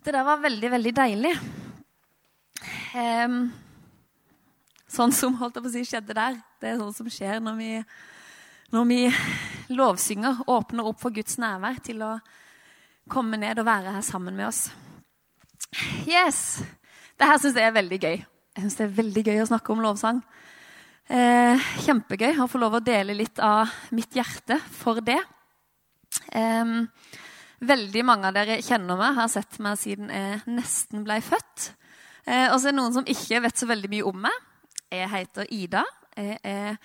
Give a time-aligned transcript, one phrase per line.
[0.00, 1.34] Det der var veldig, veldig deilig.
[2.96, 3.50] Um,
[4.88, 6.38] sånn som holdt jeg på å si, skjedde der.
[6.56, 7.68] Det er sånn som skjer når vi,
[8.72, 9.00] når vi
[9.76, 12.14] lovsynger, åpner opp for Guds nærvær til å
[13.12, 14.70] komme ned og være her sammen med oss.
[16.08, 16.62] Yes!
[17.20, 18.16] Det her syns jeg er veldig gøy.
[18.24, 20.24] Jeg synes Det er veldig gøy å snakke om lovsang.
[21.12, 25.20] Eh, kjempegøy å få lov å dele litt av mitt hjerte for det.
[26.32, 26.78] Eh,
[27.60, 31.74] Veldig mange av dere kjenner meg, har sett meg siden jeg nesten ble født.
[32.24, 34.38] Eh, og så er det noen som ikke vet så veldig mye om meg.
[34.90, 35.84] Jeg heter Ida.
[36.16, 36.78] Jeg er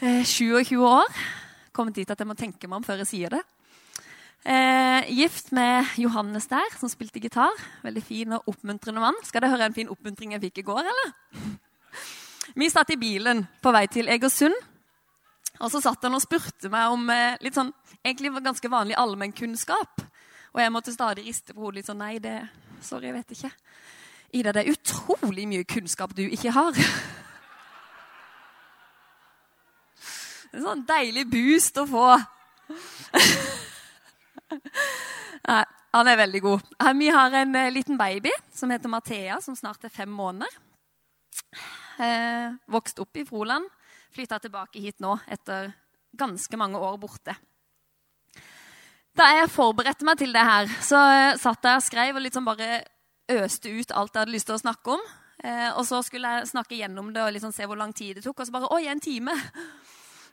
[0.00, 1.20] eh, 27 år.
[1.76, 3.42] Kommet dit at jeg må tenke meg om før jeg sier det.
[4.48, 7.52] Eh, gift med Johannes der, som spilte gitar.
[7.84, 9.18] Veldig fin og oppmuntrende mann.
[9.28, 11.12] Skal dere høre en fin oppmuntring jeg fikk i går, eller?
[12.56, 14.56] Vi satt i bilen på vei til Egersund.
[15.58, 17.74] Og så satt han og spurte meg om eh, litt sånn,
[18.08, 20.02] egentlig var ganske vanlig allmennkunnskap.
[20.54, 22.40] Og jeg måtte stadig riste på hodet litt sånn Nei, det
[22.82, 23.50] Sorry, jeg vet ikke.
[24.38, 26.78] Ida, det er utrolig mye kunnskap du ikke har.
[30.48, 32.06] En sånn deilig boost å få.
[35.50, 36.70] Nei, han er veldig god.
[36.96, 40.48] Vi har en eh, liten baby som heter Mathea, som snart er fem måneder.
[42.00, 43.68] Eh, vokst opp i Froland.
[44.16, 45.68] Flytta tilbake hit nå etter
[46.16, 47.36] ganske mange år borte.
[49.18, 52.44] Da jeg forberedte meg til det her, så eh, satt jeg og skrev og liksom
[52.46, 52.84] bare
[53.34, 55.02] øste ut alt jeg hadde lyst til å snakke om.
[55.42, 58.22] Eh, og så skulle jeg snakke gjennom det og liksom se hvor lang tid det
[58.22, 58.38] tok.
[58.38, 59.34] Og så bare Oi, en time!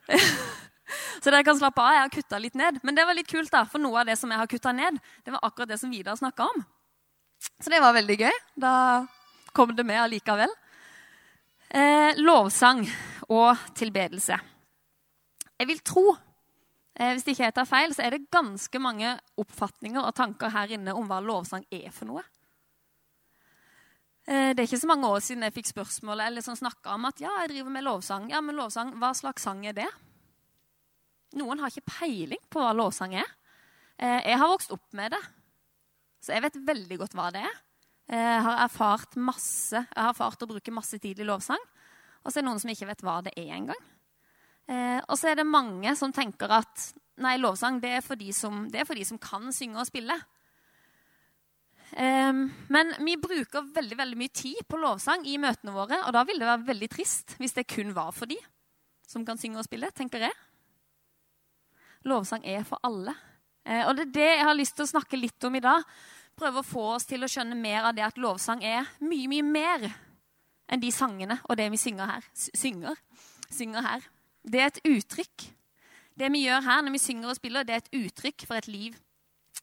[1.22, 1.96] så dere kan slappe av.
[1.96, 2.78] Jeg har kutta litt ned.
[2.86, 5.00] Men det var litt kult, da, for noe av det som jeg har kutta ned,
[5.26, 6.62] det var akkurat det som Vidar snakka om.
[7.58, 8.38] Så det var veldig gøy.
[8.54, 8.76] Da
[9.56, 10.54] kom det med allikevel.
[11.74, 12.84] Eh, lovsang
[13.26, 14.38] og tilbedelse.
[15.58, 16.12] Jeg vil tro,
[16.96, 20.94] hvis ikke jeg tar feil, så er det ganske mange oppfatninger og tanker her inne
[20.96, 22.22] om hva lovsang er for noe.
[24.26, 27.06] Eh, det er ikke så mange år siden jeg fikk spørsmål eller sånn snakka om
[27.06, 28.26] at ja, jeg driver med lovsang.
[28.32, 29.86] Ja, men lovsang, Hva slags sang er det?
[31.38, 33.28] Noen har ikke peiling på hva lovsang er.
[33.98, 35.22] Eh, jeg har vokst opp med det,
[36.22, 37.62] så jeg vet veldig godt hva det er.
[38.06, 41.62] Jeg har erfart masse, jeg har erfart å bruke masse tid i lovsang.
[42.22, 43.80] Og så er det noen som ikke vet hva det er engang.
[44.66, 46.88] Eh, og så er det mange som tenker at
[47.22, 50.16] nei, lovsang det er for de som, for de som kan synge og spille.
[51.92, 52.32] Eh,
[52.74, 56.02] men vi bruker veldig veldig mye tid på lovsang i møtene våre.
[56.08, 58.40] Og da vil det være veldig trist hvis det kun var for de
[59.06, 60.34] som kan synge og spille, tenker jeg.
[62.06, 63.14] Lovsang er for alle.
[63.66, 65.86] Eh, og det er det jeg har lyst til å snakke litt om i dag
[66.36, 69.46] prøve å få oss til å skjønne mer av det at lovsang er mye, mye
[69.46, 69.86] mer
[70.68, 72.28] enn de sangene og det vi synger her.
[72.34, 72.98] Synger,
[73.48, 74.04] synger her.
[74.46, 75.46] Det er et uttrykk.
[76.16, 78.68] Det vi gjør her når vi synger og spiller, det er et uttrykk for et
[78.70, 78.94] liv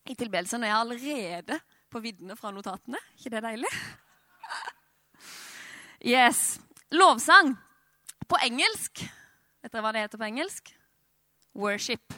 [0.06, 0.58] i tilbedelse.
[0.58, 2.98] jeg er allerede på viddene fra notatene.
[3.18, 3.74] ikke det deilig?
[6.04, 6.60] Yes.
[6.92, 7.56] Lovsang
[8.28, 9.06] på engelsk.
[9.64, 10.74] Vet dere hva det heter på engelsk?
[11.56, 12.14] Worship.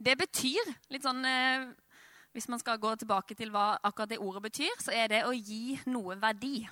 [0.00, 1.66] Det betyr litt sånn eh,
[2.32, 5.34] hvis man skal gå tilbake til hva akkurat det ordet betyr, så er det å
[5.36, 6.64] gi noe verdi.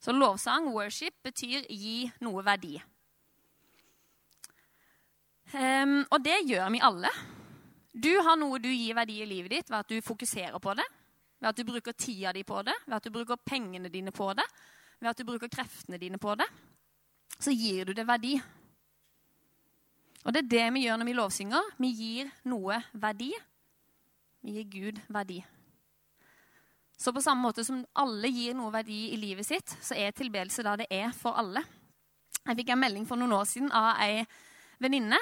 [0.00, 2.80] Så lovsang, worship, betyr gi noe verdi.
[5.50, 7.10] Um, og det gjør vi alle.
[7.90, 10.86] Du har noe du gir verdi i livet ditt ved at du fokuserer på det,
[11.40, 14.28] ved at du bruker tida di på det, ved at du bruker pengene dine på
[14.38, 14.46] det,
[15.00, 16.46] ved at du bruker kreftene dine på det.
[17.40, 18.36] Så gir du det verdi.
[20.24, 21.72] Og det er det vi gjør når vi lovsynger.
[21.80, 23.32] Vi gir noe verdi.
[24.44, 25.40] Vi gir Gud verdi.
[27.00, 30.62] Så på samme måte som alle gir noe verdi i livet sitt, så er tilbedelse
[30.62, 31.64] da det er for alle.
[32.44, 34.20] Jeg fikk en melding for noen år siden av ei
[34.80, 35.18] venninne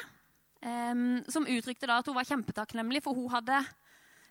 [0.64, 3.60] um, som uttrykte da at hun var kjempetakknemlig, for hun hadde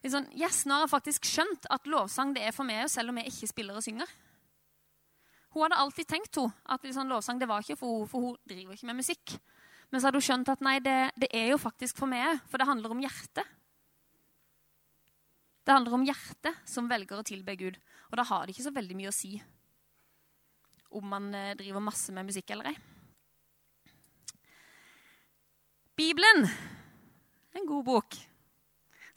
[0.04, 3.22] liksom, yes, nå har jeg faktisk skjønt at lovsang det er for meg, selv om
[3.22, 4.10] jeg ikke spiller og synger.
[5.56, 8.42] Hun hadde alltid tenkt hun, at liksom, lovsang det var ikke for henne, for hun
[8.50, 9.38] driver ikke med musikk.
[9.88, 12.60] Men så hadde hun skjønt at nei, det, det er jo faktisk for meg for
[12.60, 13.56] det handler om hjertet.
[15.68, 17.80] Det handler om hjertet som velger å tilbe Gud.
[18.12, 19.34] Og da har det ikke så veldig mye å si
[20.96, 22.78] om man eh, driver masse med musikk eller ei.
[25.98, 26.46] Bibelen,
[27.58, 28.16] en god bok,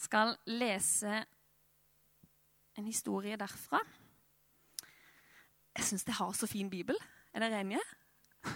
[0.01, 1.19] skal lese
[2.81, 3.83] en historie derfra.
[5.77, 6.97] Jeg syns det har så fin bibel.
[7.37, 7.83] Er dere enige?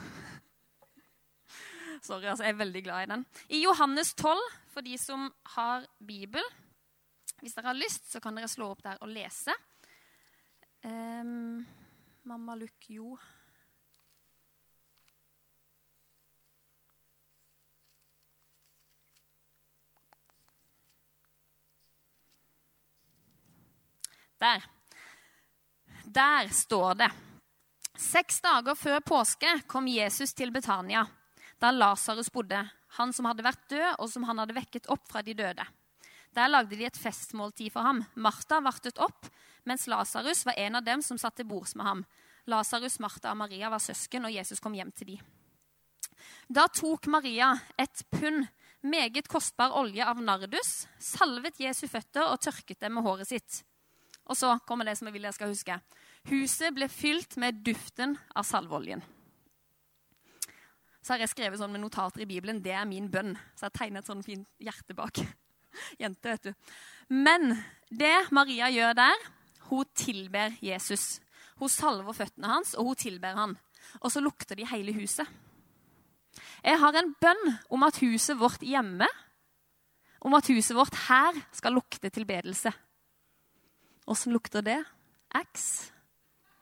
[2.06, 3.26] Sorry, altså, jeg er veldig glad i den.
[3.49, 4.41] I Johannes 12,
[4.73, 5.29] for de som
[5.59, 6.49] har bibel,
[7.43, 9.53] hvis dere har lyst, så kan dere slå opp der og lese.
[10.81, 11.61] Um,
[12.25, 13.19] mamma Lukk Jo.
[24.44, 24.64] Der.
[26.05, 27.11] Der står det
[27.96, 31.05] Seks dager før påske kom Jesus til Betania,
[31.62, 32.58] da Lasarus bodde,
[32.99, 35.64] han som hadde vært død, og som han hadde vekket opp fra de døde.
[36.35, 38.02] Der lagde de et festmåltid for ham.
[38.19, 39.31] Martha vartet opp,
[39.64, 42.02] mens Lasarus var en av dem som satt til bords med ham.
[42.50, 45.23] Lasarus, Martha og Maria var søsken, og Jesus kom hjem til dem.
[46.50, 48.49] Da tok Maria et pund
[48.82, 53.62] meget kostbar olje av nardus, salvet Jesu føtter og tørket dem med håret sitt.
[54.25, 55.76] Og så kommer det som jeg vil jeg skal huske.
[56.31, 59.03] Huset ble fylt med duften av salveoljen.
[61.05, 62.62] Så har jeg skrevet sånn med notater i Bibelen.
[62.65, 63.35] Det er min bønn.
[63.53, 65.21] Så jeg har tegnet et sånn fint hjerte bak.
[66.00, 66.73] Jente, vet du.
[67.12, 67.59] Men
[67.93, 69.26] det Maria gjør der,
[69.69, 71.19] hun tilber Jesus.
[71.61, 73.53] Hun salver føttene hans, og hun tilber han.
[74.00, 75.29] Og så lukter de hele huset.
[76.65, 77.44] Jeg har en bønn
[77.76, 79.06] om at huset vårt hjemme,
[80.25, 82.73] om at huset vårt her skal lukte tilbedelse.
[84.04, 84.84] Åssen lukter det?
[85.34, 85.92] Ax?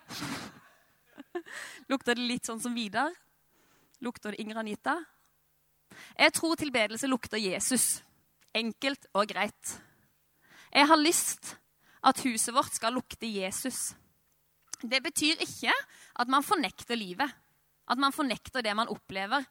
[1.90, 3.10] Lukter det litt sånn som Vidar?
[4.02, 4.94] Lukter det Inger Anita?
[6.16, 8.02] Jeg tror tilbedelse lukter Jesus.
[8.54, 9.74] Enkelt og greit.
[10.72, 11.56] Jeg har lyst
[12.02, 13.92] at huset vårt skal lukte Jesus.
[14.82, 15.74] Det betyr ikke
[16.18, 17.28] at man fornekter livet,
[17.86, 19.44] at man fornekter det man opplever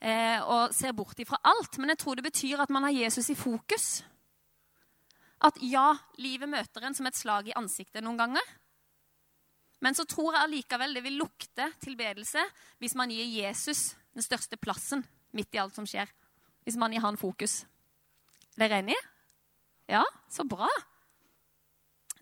[0.00, 1.78] eh, og ser bort ifra alt.
[1.78, 4.02] Men jeg tror det betyr at man har Jesus i fokus.
[5.42, 5.90] At ja,
[6.22, 8.52] livet møter en som et slag i ansiktet noen ganger.
[9.82, 12.44] Men så tror jeg allikevel det vil lukte tilbedelse
[12.78, 15.02] hvis man gir Jesus den største plassen
[15.34, 16.06] midt i alt som skjer.
[16.62, 17.64] Hvis man gir han fokus.
[18.54, 19.00] Er dere enige?
[19.90, 20.68] Ja, så bra.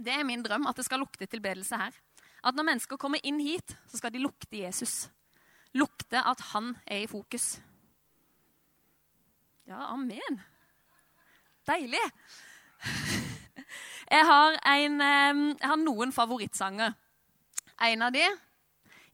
[0.00, 1.96] Det er min drøm, at det skal lukte tilbedelse her.
[2.40, 5.10] At når mennesker kommer inn hit, så skal de lukte Jesus.
[5.76, 7.58] Lukte at han er i fokus.
[9.68, 10.40] Ja, amen.
[11.68, 12.00] Deilig.
[14.10, 16.96] Jeg har, en, jeg har noen favorittsanger.
[17.86, 18.24] En av de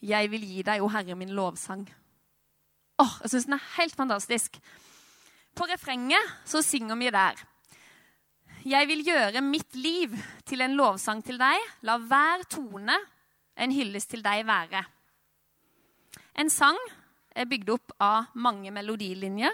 [0.01, 1.85] 'Jeg vil gi deg, o Herre, min lovsang'.
[2.99, 4.57] Åh, Jeg syns den er helt fantastisk.
[5.55, 7.37] På refrenget så synger vi der.
[8.65, 11.57] Jeg vil gjøre mitt liv til en lovsang til deg.
[11.83, 12.97] La hver tone
[13.57, 14.85] en hyllest til deg være.
[16.37, 16.77] En sang
[17.37, 19.53] er bygd opp av mange melodilinjer.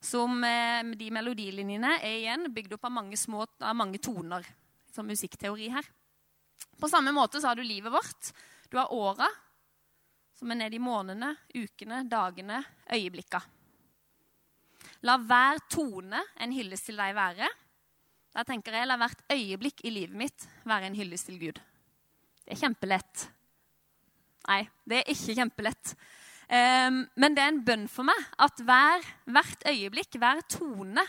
[0.00, 4.46] Som eh, de melodilinjene er igjen bygd opp av mange, små, av mange toner.
[4.94, 5.86] Som musikkteori her.
[6.78, 8.32] På samme måte så har du livet vårt.
[8.70, 9.26] Du har åra,
[10.38, 12.60] som er nede i månedene, ukene, dagene,
[12.94, 13.40] øyeblikka.
[15.06, 17.48] La hver tone en hyllest til deg være.
[18.34, 21.58] Da tenker jeg, La hvert øyeblikk i livet mitt være en hyllest til Gud.
[22.44, 23.26] Det er kjempelett.
[24.48, 25.94] Nei, det er ikke kjempelett.
[26.48, 31.04] Um, men det er en bønn for meg at hver, hvert øyeblikk, hver tone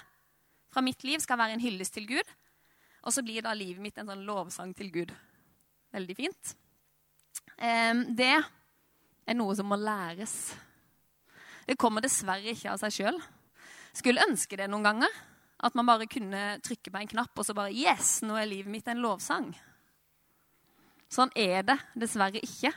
[0.70, 2.34] fra mitt liv skal være en hyllest til Gud.
[3.08, 5.14] Og så blir da livet mitt en sånn lovsang til Gud.
[5.96, 6.52] Veldig fint.
[7.56, 10.36] Det er noe som må læres.
[11.66, 13.18] Det kommer dessverre ikke av seg sjøl.
[13.96, 15.18] Skulle ønske det noen ganger.
[15.64, 18.72] At man bare kunne trykke på en knapp, og så bare Yes, nå er livet
[18.72, 19.50] mitt en lovsang.
[21.12, 22.72] Sånn er det dessverre ikke.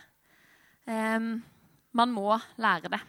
[1.93, 3.01] Man må lære det.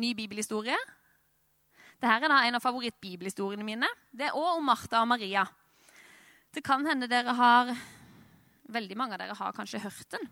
[0.00, 0.76] Ny bibelhistorie.
[2.00, 3.88] Dette er en av favorittbibelhistoriene mine.
[4.10, 5.44] Det er òg om Martha og Maria.
[6.50, 7.74] Det kan hende dere har
[8.70, 10.28] Veldig mange av dere har kanskje hørt den.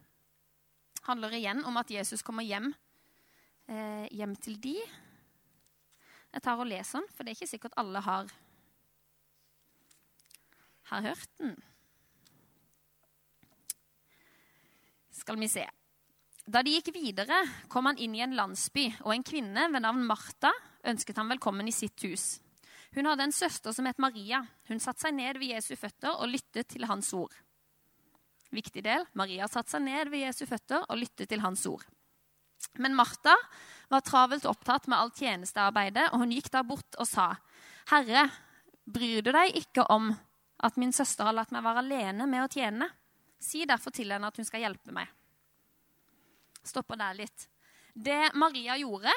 [0.94, 2.68] Det handler igjen om at Jesus kommer hjem,
[3.66, 4.76] eh, hjem til de.
[6.32, 8.30] Jeg tar og leser den, for det er ikke sikkert alle har,
[10.92, 11.56] har hørt den.
[15.18, 15.66] Skal vi se.
[16.48, 20.06] Da de gikk videre, kom han inn i en landsby, og en kvinne ved navn
[20.08, 20.52] Martha
[20.88, 22.38] ønsket ham velkommen i sitt hus.
[22.94, 24.40] Hun hadde en søster som het Maria.
[24.70, 27.34] Hun satte seg ned ved Jesu føtter og lyttet til hans ord.
[28.54, 29.04] Viktig del.
[29.18, 31.84] Maria satte seg ned ved Jesu føtter og lyttet til hans ord.
[32.80, 33.34] Men Martha
[33.92, 37.34] var travelt opptatt med alt tjenestearbeidet, og hun gikk da bort og sa,
[37.90, 38.30] 'Herre,
[38.86, 40.14] bryr du deg ikke om
[40.64, 42.88] at min søster har latt meg være alene med å tjene?'
[43.38, 45.14] 'Si derfor til henne at hun skal hjelpe meg.'
[46.64, 47.48] Stopper der litt.
[47.94, 49.12] Det Maria gjorde,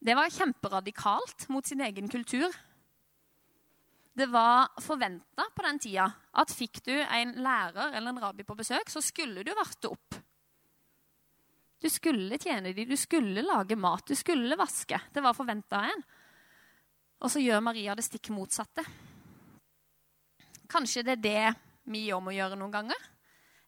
[0.00, 2.50] det var kjemperadikalt mot sin egen kultur.
[4.12, 8.56] Det var forventa på den tida at fikk du en lærer eller en rabbi på
[8.58, 10.18] besøk, så skulle du varte opp.
[11.80, 14.98] Du skulle tjene dem, du skulle lage mat, du skulle vaske.
[15.12, 16.02] Det var forventa av en.
[17.20, 18.84] Og så gjør Maria det stikk motsatte.
[20.68, 21.54] Kanskje det er det
[21.92, 23.08] vi òg må gjøre noen ganger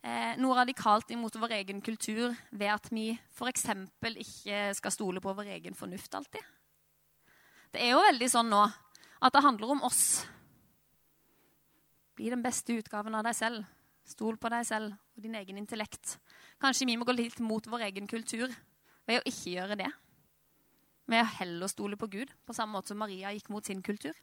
[0.03, 3.67] eh, noe radikalt imot vår egen kultur ved at vi f.eks.
[4.11, 6.43] ikke skal stole på vår egen fornuft alltid.
[7.73, 8.67] Det er jo veldig sånn nå
[9.23, 10.27] At det handler om oss.
[12.19, 13.63] Bli den beste utgaven av deg selv.
[14.03, 16.17] Stol på deg selv og din egen intellekt.
[16.61, 18.51] Kanskje vi må gå litt mot vår egen kultur
[19.07, 19.89] ved å ikke gjøre det.
[21.07, 24.15] Ved å heller stole på Gud, på samme måte som Maria gikk mot sin kultur.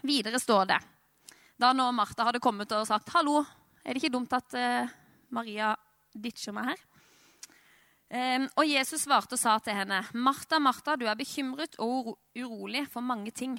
[0.00, 0.80] Videre står det,
[1.60, 3.44] da nå Martha hadde kommet og sagt 'Hallo,
[3.86, 4.94] er det ikke dumt at uh,
[5.30, 5.74] Maria
[6.12, 6.84] ditcher meg her?'
[8.06, 13.02] Og Jesus svarte og sa til henne, 'Martha, Martha, du er bekymret og urolig for
[13.02, 13.56] mange ting.'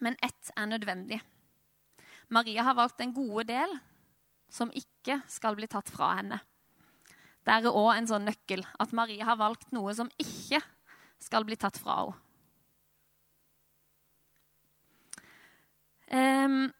[0.00, 1.20] Men ett er nødvendig.
[2.28, 3.72] Maria har valgt den gode del
[4.50, 6.40] som ikke skal bli tatt fra henne.
[7.44, 10.60] Det er òg en sånn nøkkel at Maria har valgt noe som ikke
[11.20, 12.18] skal bli tatt fra henne.
[16.10, 16.72] Um,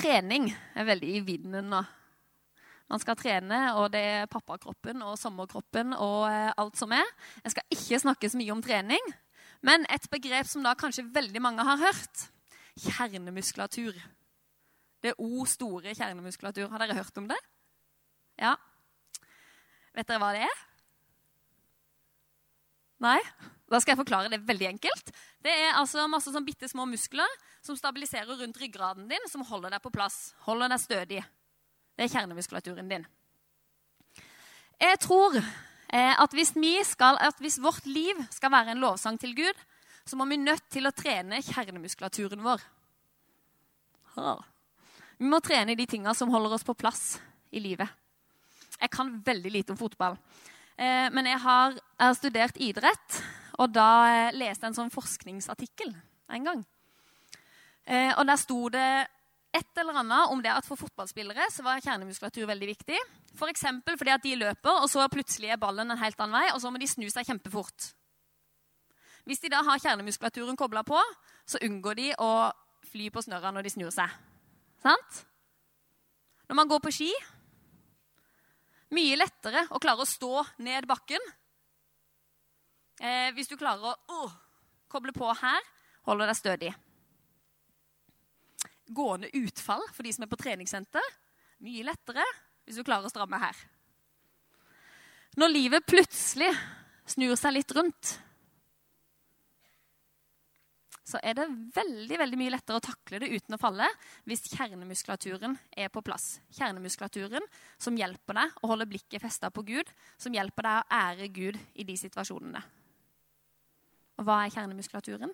[0.00, 1.80] trening er veldig i vinden nå.
[2.90, 7.06] Man skal trene, og det er pappakroppen og sommerkroppen og eh, alt som er.
[7.44, 9.12] Jeg skal ikke snakke så mye om trening,
[9.62, 12.24] men et begrep som da kanskje veldig mange har hørt
[12.80, 13.94] kjernemuskulatur.
[15.00, 16.66] Det er O store kjernemuskulatur.
[16.72, 17.38] Har dere hørt om det?
[18.40, 18.56] Ja.
[19.94, 20.60] Vet dere hva det er?
[23.00, 23.18] Nei?
[23.70, 25.12] Da skal jeg forklare det veldig enkelt.
[25.38, 29.76] Det er altså masse sånn bitte små muskler som stabiliserer rundt ryggraden din, som holder
[29.76, 31.22] deg på plass, holder deg stødig.
[31.94, 33.06] Det er kjernemuskulaturen din.
[34.80, 36.54] Jeg tror eh, at hvis,
[36.88, 39.64] skal, at hvis vårt liv skal være en lovsang til Gud,
[40.08, 42.62] så må vi nødt til å trene kjernemuskulaturen vår.
[45.20, 47.20] Vi må trene de tinga som holder oss på plass
[47.52, 47.88] i livet.
[48.80, 50.16] Jeg kan veldig lite om fotball.
[50.80, 53.20] Eh, men jeg har, jeg har, studert idrett,
[53.60, 55.94] og da eh, leste jeg en sånn forskningsartikkel
[56.30, 56.60] en gang.
[57.90, 58.86] Og der sto det
[59.50, 62.98] et eller annet om det at for fotballspillere så var kjernemuskulatur veldig viktig.
[63.34, 63.64] F.eks.
[63.86, 66.60] For fordi at de løper, og så plutselig er ballen en helt annen vei, og
[66.62, 67.90] så må de snu seg kjempefort.
[69.26, 71.00] Hvis de da har kjernemuskulaturen kobla på,
[71.46, 72.30] så unngår de å
[72.90, 74.14] fly på snørra når de snur seg.
[74.82, 75.20] Sant?
[76.48, 77.10] Når man går på ski
[78.90, 81.22] Mye lettere å klare å stå ned bakken.
[83.00, 84.38] Eh, hvis du klarer å uh,
[84.92, 85.66] koble på her,
[86.04, 86.72] holder deg stødig
[88.94, 91.12] gående utfall for de som er på treningssenter.
[91.64, 92.24] Mye lettere
[92.66, 93.56] hvis du klarer å stramme her.
[95.38, 96.50] Når livet plutselig
[97.08, 98.16] snur seg litt rundt,
[101.10, 103.86] så er det veldig veldig mye lettere å takle det uten å falle
[104.30, 106.36] hvis kjernemuskulaturen er på plass.
[106.54, 107.46] Kjernemuskulaturen
[107.82, 109.90] som hjelper deg å holde blikket festa på Gud,
[110.22, 112.62] som hjelper deg å ære Gud i de situasjonene.
[114.20, 115.32] Og hva er kjernemuskulaturen?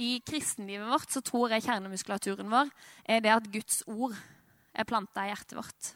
[0.00, 2.70] I kristenlivet vårt så tror jeg kjernemuskulaturen vår
[3.04, 4.14] er det at Guds ord
[4.72, 5.90] er planta i hjertet vårt.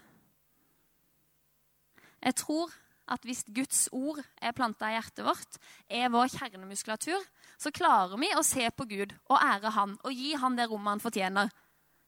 [2.24, 2.72] Jeg tror
[3.14, 7.24] at hvis Guds ord er planta i hjertet vårt, er vår kjernemuskulatur,
[7.60, 10.96] så klarer vi å se på Gud og ære Han og gi Han det rommet
[10.96, 11.52] han fortjener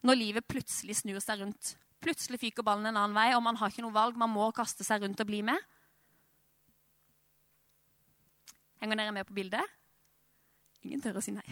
[0.07, 1.75] når livet plutselig snur seg rundt.
[2.03, 4.19] Plutselig fyker ballen en annen vei, og man har ikke noe valg.
[4.21, 5.59] Man må kaste seg rundt og bli med.
[8.83, 9.77] Henger dere med på bildet?
[10.85, 11.47] Ingen tør å si nei.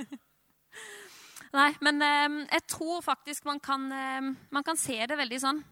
[1.58, 5.62] nei, men eh, jeg tror faktisk man kan, eh, man kan, se det veldig sånn.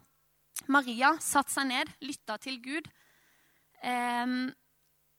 [0.69, 2.91] Maria satte seg ned, lytta til Gud.
[3.83, 4.27] Eh,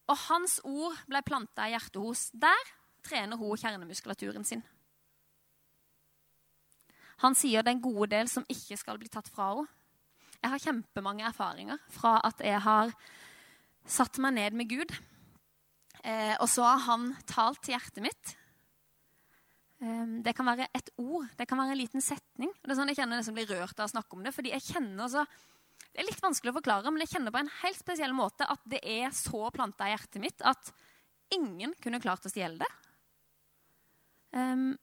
[0.10, 2.27] og hans ord ble planta i hjertet hos.
[2.34, 4.63] Der trener hun kjernemuskulaturen sin.
[7.19, 9.75] Han sier det er en gode del som ikke skal bli tatt fra henne.
[10.39, 12.93] Jeg har kjempemange erfaringer fra at jeg har
[13.84, 14.93] satt meg ned med Gud
[16.03, 18.33] Eh, og så har han talt til hjertet mitt.
[19.83, 22.51] Eh, det kan være et ord, det kan være en liten setning.
[22.51, 24.33] Og det er sånn Jeg kjenner det som blir rørt av å snakke om det.
[24.35, 25.25] fordi jeg kjenner så,
[25.91, 28.61] Det er litt vanskelig å forklare, men jeg kjenner på en helt spesiell måte at
[28.65, 30.71] det er så planta i hjertet mitt at
[31.33, 32.69] ingen kunne klart å stjele det.
[34.31, 34.77] Um,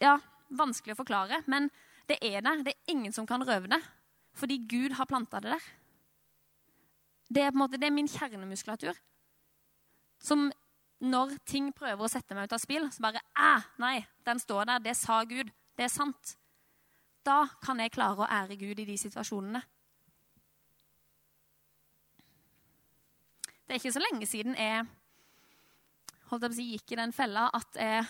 [0.00, 0.16] ja,
[0.48, 1.68] vanskelig å forklare, men
[2.08, 2.62] det er der.
[2.64, 3.80] Det er ingen som kan røve det.
[4.34, 5.66] Fordi Gud har planta det der.
[7.28, 8.96] Det er, på en måte, det er min kjernemuskulatur.
[10.24, 10.48] Som
[11.04, 13.52] når ting prøver å sette meg ut av spill, så bare Æ,
[13.82, 14.82] nei, den står der.
[14.86, 15.50] Det sa Gud.
[15.76, 16.36] Det er sant.
[17.24, 19.62] Da kan jeg klare å ære Gud i de situasjonene.
[23.64, 24.84] Det er ikke så lenge siden jeg
[26.28, 28.04] holdt på å si, gikk i den fella at jeg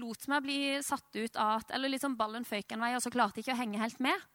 [0.00, 3.38] lot meg bli satt ut av Eller liksom ballen føyk en vei, og så klarte
[3.38, 4.28] jeg ikke å henge helt med.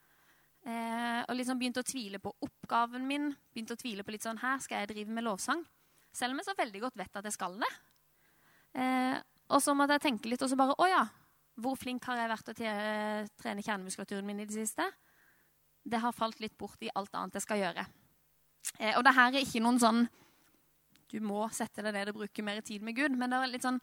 [0.66, 3.32] Eh, og liksom begynte å tvile på oppgaven min.
[3.54, 5.66] Begynte å tvile på litt sånn Her skal jeg drive med lovsang.
[6.16, 7.72] Selv om jeg så veldig godt vet at jeg skal det.
[8.80, 9.18] Eh,
[9.52, 11.04] og så måtte jeg tenke litt, og så bare Å ja,
[11.62, 14.88] hvor flink har jeg vært til å trene kjernemuskulaturen min i det siste?
[15.86, 17.86] Det har falt litt bort i alt annet jeg skal gjøre.
[18.80, 20.06] Eh, og det her er ikke noen sånn
[21.12, 23.14] du må sette deg ned og bruke mer tid med Gud.
[23.16, 23.80] Men det er litt sånn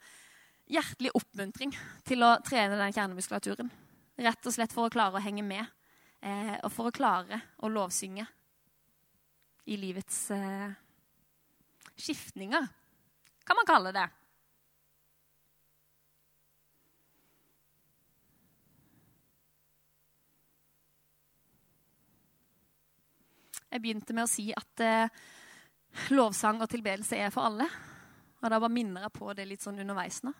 [0.69, 1.73] hjertelig oppmuntring
[2.07, 3.71] til å trene den kjernemuskulaturen.
[4.23, 5.65] Rett og slett for å klare å henge med,
[6.21, 8.27] eh, og for å klare å lovsynge
[9.65, 10.75] i livets eh,
[11.99, 12.67] skiftninger,
[13.43, 14.07] kan man kalle det.
[23.73, 25.21] Jeg begynte med å si at eh,
[26.13, 27.65] lovsang og tilbedelse er for alle.
[28.43, 30.33] Og da bare minner jeg på det litt sånn underveis nå.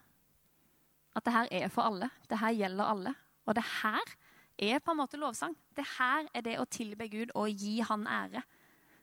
[1.17, 2.11] At det her er for alle.
[2.29, 3.13] Det her gjelder alle.
[3.47, 4.13] Og det her
[4.57, 5.55] er på en måte lovsang.
[5.73, 8.43] Det her er det å tilbe Gud og gi Han ære.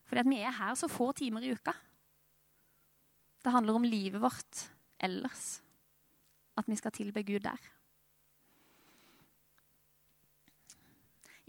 [0.07, 1.75] Fordi at vi er her så få timer i uka.
[3.43, 4.65] Det handler om livet vårt
[4.99, 5.61] ellers.
[6.57, 7.61] At vi skal tilbe Gud der.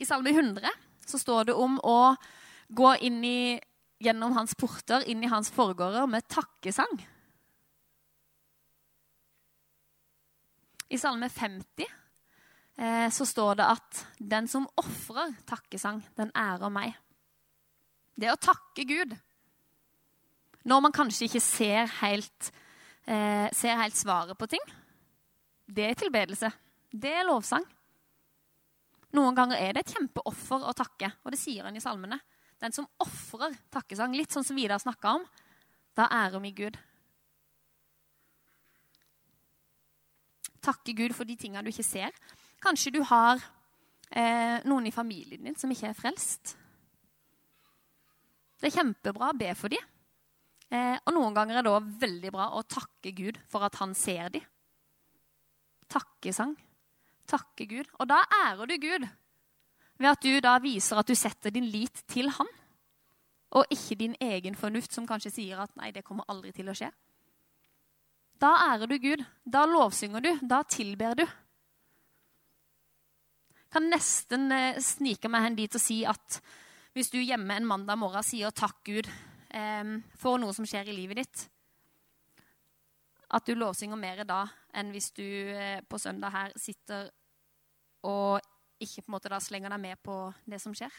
[0.01, 0.69] I Salme 100
[1.05, 2.15] så står det om å
[2.71, 3.59] gå inn i,
[4.01, 7.01] gjennom hans porter, inn i hans forgårder med takkesang.
[10.91, 11.85] I Salme 50
[12.77, 16.97] eh, så står det at 'den som ofrer takkesang, den ærer meg'.
[18.17, 19.15] Det å takke Gud
[20.67, 22.51] når man kanskje ikke ser helt,
[23.07, 24.61] eh, ser helt svaret på ting,
[25.67, 26.51] det er tilbedelse.
[26.91, 27.63] Det er lovsang.
[29.15, 32.19] Noen ganger er det et kjempeoffer å takke, og det sier han i salmene.
[32.61, 35.25] Den som ofrer takkesang, litt sånn som Vidar snakka om,
[35.97, 36.77] da ærer vi Gud.
[40.61, 42.13] Takke Gud for de tinga du ikke ser.
[42.61, 43.41] Kanskje du har
[44.11, 46.53] eh, noen i familien din som ikke er frelst.
[48.61, 49.90] Det er kjempebra å be for dem.
[50.71, 53.91] Eh, og noen ganger er det òg veldig bra å takke Gud for at han
[53.97, 54.45] ser dem.
[55.91, 56.55] Takkesang.
[57.27, 57.89] Takke Gud.
[57.99, 59.07] Og da ærer du Gud
[60.01, 62.47] ved at du da viser at du setter din lit til han,
[63.51, 66.73] og ikke din egen fornuft, som kanskje sier at 'nei, det kommer aldri til å
[66.73, 66.91] skje'.
[68.39, 69.25] Da ærer du Gud.
[69.45, 70.31] Da lovsynger du.
[70.41, 71.25] Da tilber du.
[73.71, 76.41] Kan nesten eh, snike meg hen dit og si at
[76.95, 79.11] hvis du hjemme en mandag morgen sier 'takk, Gud'
[79.53, 81.45] eh, for noe som skjer i livet ditt,
[83.31, 84.43] at du lovsynger mer da
[84.75, 87.09] enn hvis du eh, på søndag her sitter
[88.07, 88.41] og
[88.81, 90.17] ikke på en måte da slenger deg med på
[90.49, 90.91] det som skjer.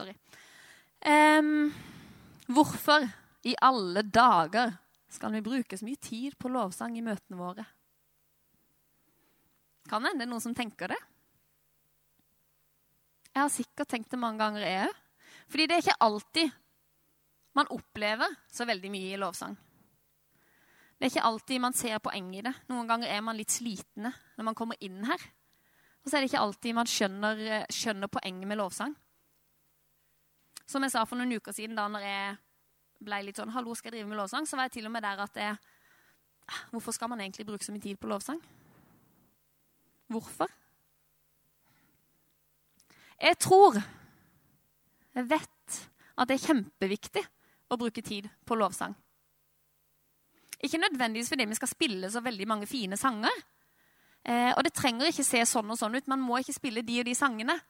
[0.00, 0.14] Sorry.
[1.04, 1.74] Um,
[2.54, 3.06] hvorfor
[3.46, 4.74] i alle dager
[5.10, 7.64] skal vi bruke så mye tid på lovsang i møtene våre?
[9.90, 11.00] Kan hende noen som tenker det.
[13.30, 14.98] Jeg har sikkert tenkt det mange ganger, jeg òg.
[15.50, 16.52] Fordi det er ikke alltid
[17.58, 19.56] man opplever så veldig mye i lovsang.
[21.00, 22.52] Det er ikke alltid man ser poeng i det.
[22.70, 25.22] Noen ganger er man litt slitne når man kommer inn her.
[26.04, 27.40] Og så er det ikke alltid man skjønner,
[27.72, 28.94] skjønner poenget med lovsang.
[30.70, 32.38] Som jeg sa for noen uker siden, da når jeg
[33.02, 35.02] ble litt sånn 'Hallo, skal jeg drive med lovsang?' Så var jeg til og med
[35.02, 35.58] der at jeg
[36.48, 38.40] «Ah, Hvorfor skal man egentlig bruke så mye tid på lovsang?
[40.08, 40.48] Hvorfor?
[43.20, 43.74] Jeg tror,
[45.14, 47.22] jeg vet, at det er kjempeviktig
[47.70, 48.94] å bruke tid på lovsang.
[50.60, 53.30] Ikke nødvendigvis fordi vi skal spille så veldig mange fine sanger.
[54.24, 56.08] Eh, og det trenger ikke se sånn og sånn ut.
[56.08, 57.60] Man må ikke spille de og de sangene.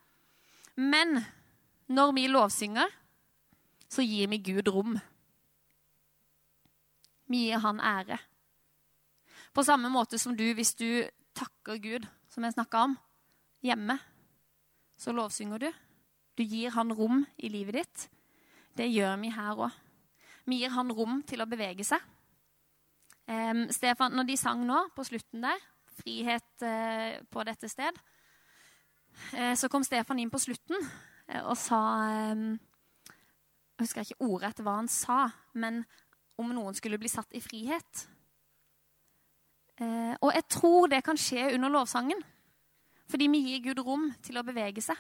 [0.77, 1.25] Men
[1.91, 2.93] når vi lovsynger,
[3.91, 4.99] så gir vi Gud rom.
[7.27, 8.19] Vi gir Han ære.
[9.53, 11.03] På samme måte som du, hvis du
[11.35, 12.97] takker Gud, som jeg snakka om,
[13.67, 13.99] hjemme,
[14.97, 15.71] så lovsynger du.
[16.39, 18.07] Du gir han rom i livet ditt.
[18.77, 19.75] Det gjør vi her òg.
[20.47, 22.01] Vi gir han rom til å bevege seg.
[23.27, 25.59] Um, Stefan, når de sang nå, på slutten der,
[26.01, 27.99] 'Frihet uh, på dette sted',
[29.35, 30.79] uh, så kom Stefan inn på slutten
[31.45, 31.81] og sa
[32.33, 32.59] um,
[33.77, 35.85] Jeg husker ikke ordrett hva han sa, men
[36.41, 38.07] om noen skulle bli satt i frihet.
[40.21, 42.21] og jeg tror det kan skje under lovsangen.
[43.09, 44.97] Fordi vi gir Gud rom til å bevege seg.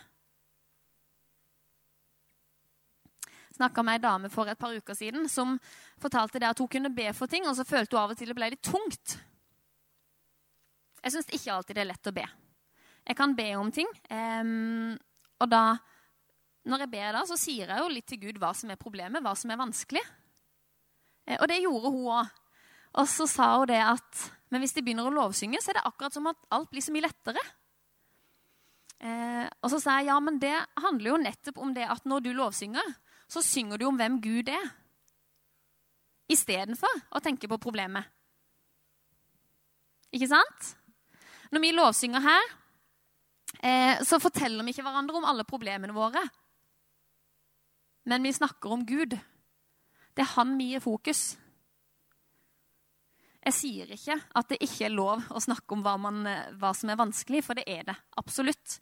[3.60, 5.58] snakka med ei dame for et par uker siden som
[6.00, 8.30] fortalte det at hun kunne be for ting, og så følte hun av og til
[8.30, 9.18] det ble litt tungt.
[11.00, 12.26] Jeg syns ikke alltid det er lett å be.
[13.08, 14.96] Jeg kan be om ting, um,
[15.40, 15.64] og da
[16.68, 19.22] når jeg ber da, så sier jeg jo litt til Gud hva som er problemet,
[19.24, 20.02] hva som er vanskelig.
[21.26, 22.36] Eh, og det gjorde hun òg.
[23.00, 25.86] Og så sa hun det at men hvis de begynner å lovsynge, så er det
[25.86, 27.42] akkurat som at alt blir så mye lettere.
[28.98, 32.24] Eh, og så sa jeg ja, men det handler jo nettopp om det at når
[32.24, 32.96] du lovsynger,
[33.30, 34.76] så synger du om hvem Gud er.
[36.30, 38.06] istedenfor å tenke på problemet.
[40.14, 40.68] Ikke sant?
[41.50, 42.44] Når vi lovsynger her,
[43.58, 46.22] eh, så forteller vi ikke hverandre om alle problemene våre.
[48.10, 49.14] Men vi snakker om Gud.
[50.14, 51.22] Det er han vi gir fokus.
[53.40, 56.26] Jeg sier ikke at det ikke er lov å snakke om hva, man,
[56.60, 58.80] hva som er vanskelig, for det er det absolutt.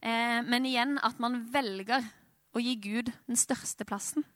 [0.00, 2.08] Eh, men igjen at man velger
[2.56, 4.26] å gi Gud den største plassen.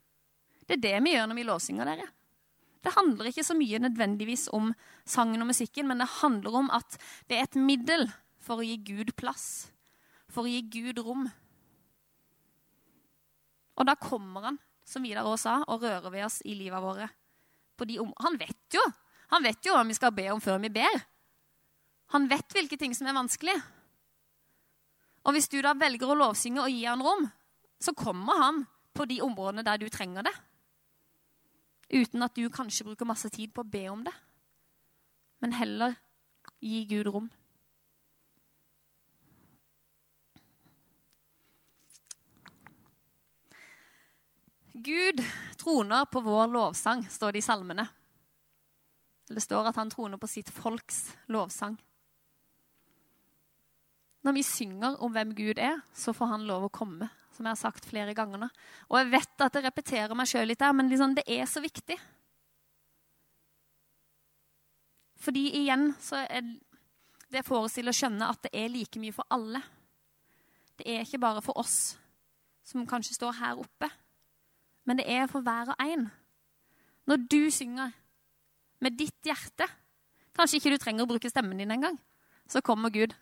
[0.68, 2.07] Det er det vi gjør når vi lovsynger dere.
[2.83, 4.72] Det handler ikke så mye nødvendigvis om
[5.09, 6.98] sangen og musikken, men det handler om at
[7.31, 8.09] det er et middel
[8.42, 9.70] for å gi Gud plass,
[10.31, 11.29] for å gi Gud rom.
[13.82, 17.08] Og da kommer han, som Vidar også sa, og rører ved oss i livet våre.
[18.22, 18.82] han vet jo
[19.32, 20.98] han vet jo hva vi skal be om før vi ber.
[22.12, 23.54] Han vet hvilke ting som er vanskelig.
[25.24, 27.24] Og hvis du da velger å lovsynge og gi han rom,
[27.80, 28.60] så kommer han
[28.92, 30.34] på de områdene der du trenger det.
[31.92, 34.12] Uten at du kanskje bruker masse tid på å be om det.
[35.40, 35.96] Men heller
[36.60, 37.32] gi Gud rom.
[44.82, 45.22] Gud
[45.60, 47.86] troner på vår lovsang, står det i salmene.
[49.32, 51.76] Det står at han troner på sitt folks lovsang.
[54.22, 57.08] Når vi synger om hvem Gud er, så får han lov å komme.
[57.32, 58.48] Som jeg har sagt flere ganger nå.
[58.90, 61.62] Og jeg vet at jeg repeterer meg sjøl litt der, men liksom, det er så
[61.64, 61.96] viktig.
[65.22, 66.44] Fordi igjen så er
[67.32, 69.62] det får å skjønne at det er like mye for alle.
[70.76, 71.94] Det er ikke bare for oss
[72.66, 73.88] som kanskje står her oppe,
[74.88, 76.08] men det er for hver og en.
[77.06, 77.94] Når du synger
[78.82, 79.68] med ditt hjerte
[80.32, 81.98] Kanskje ikke du trenger å bruke stemmen din engang.
[82.48, 83.12] Så kommer Gud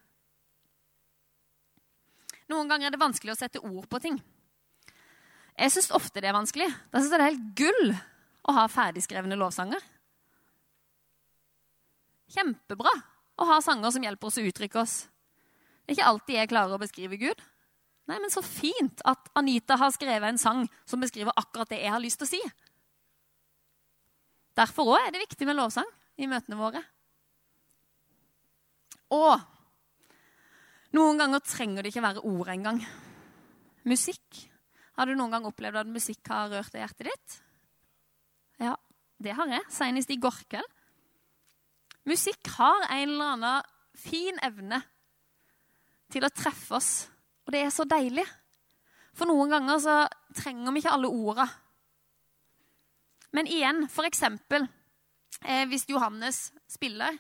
[2.51, 4.19] noen ganger er det vanskelig å sette ord på ting.
[5.55, 6.67] Jeg syns ofte det er vanskelig.
[6.91, 7.93] Da syns jeg det er helt gull
[8.49, 9.83] å ha ferdigskrevne lovsanger.
[12.35, 12.93] Kjempebra
[13.41, 14.97] å ha sanger som hjelper oss å uttrykke oss.
[15.85, 17.47] Det er ikke alltid jeg klarer å beskrive Gud.
[18.11, 21.93] Nei, men så fint at Anita har skrevet en sang som beskriver akkurat det jeg
[21.95, 22.41] har lyst til å si.
[24.59, 25.87] Derfor òg er det viktig med lovsang
[26.19, 26.83] i møtene våre.
[29.15, 29.39] Og
[30.97, 32.81] noen ganger trenger det ikke være ord engang.
[33.87, 34.43] Musikk.
[34.99, 37.37] Har du noen gang opplevd at musikk har rørt hjertet ditt?
[38.61, 38.75] Ja,
[39.23, 39.63] det har jeg.
[39.73, 40.77] Senest i går kveld.
[42.11, 43.71] Musikk har en eller annen
[44.01, 44.83] fin evne
[46.11, 46.91] til å treffe oss.
[47.51, 48.23] Og det er så deilig.
[49.19, 49.97] For noen ganger så
[50.39, 51.49] trenger vi ikke alle orda.
[53.35, 54.69] Men igjen, for eksempel
[55.43, 57.19] eh, hvis Johannes spiller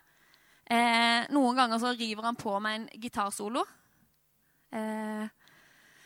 [0.70, 3.64] Eh, noen ganger så river han på med en gitarsolo.
[4.70, 5.26] Eh,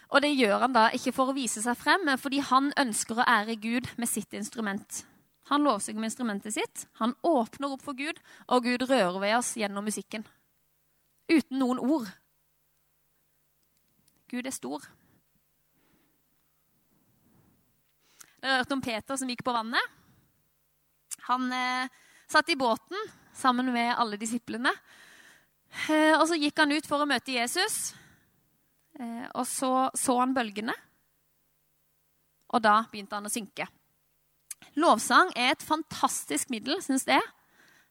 [0.08, 3.20] og det gjør han da ikke for å vise seg frem, men fordi han ønsker
[3.20, 5.02] å ære Gud med sitt instrument.
[5.50, 8.16] Han lovsynger med instrumentet sitt, han åpner opp for Gud,
[8.48, 10.24] og Gud rører ved oss gjennom musikken.
[11.28, 12.08] Uten noen ord.
[14.34, 14.82] Gud er stor.
[18.42, 19.92] Dere har hørt om Peter som gikk på vannet.
[21.28, 21.92] Han eh,
[22.28, 22.98] satt i båten
[23.34, 24.72] sammen med alle disiplene.
[25.88, 27.94] Eh, og så gikk han ut for å møte Jesus,
[28.98, 30.74] eh, og så så han bølgene.
[32.54, 33.66] Og da begynte han å synke.
[34.78, 37.22] Lovsang er et fantastisk middel, syns jeg.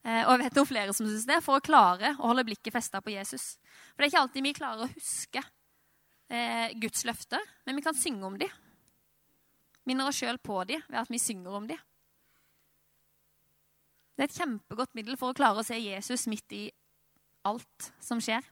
[0.04, 2.76] Eh, og jeg vet om flere som syns det, for å klare å holde blikket
[2.76, 3.56] festa på Jesus.
[3.94, 5.44] For det er ikke alltid vi klarer å huske
[6.82, 8.52] Guds løfter, men vi kan synge om dem.
[9.86, 11.82] Minner oss sjøl på dem ved at vi synger om dem.
[14.14, 16.64] Det er et kjempegodt middel for å klare å se Jesus midt i
[17.50, 18.46] alt som skjer.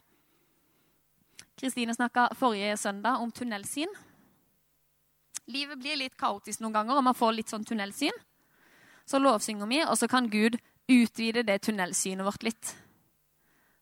[1.60, 3.92] Kristine snakka forrige søndag om tunnelsyn.
[5.52, 8.16] Livet blir litt kaotisk noen ganger, og man får litt sånn tunnelsyn.
[9.06, 10.58] Så lovsynger vi, og så kan Gud
[10.92, 12.74] utvide det tunnelsynet vårt litt.